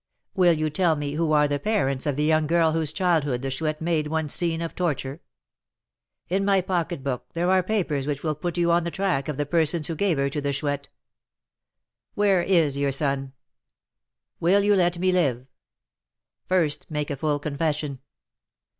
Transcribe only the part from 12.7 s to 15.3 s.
your son?" "Will you let me